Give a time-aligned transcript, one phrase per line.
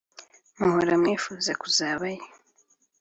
[0.57, 2.25] muhore mwifuza—kuzabayo.